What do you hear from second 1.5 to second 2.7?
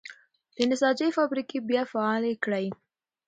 بیا فعالې کړئ.